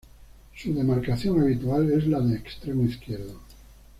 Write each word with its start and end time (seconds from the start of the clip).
Su 0.55 0.73
demarcación 0.73 1.39
habitual 1.41 1.91
es 1.91 2.07
la 2.07 2.21
de 2.21 2.35
extremo 2.35 2.85
izquierdo. 2.85 3.39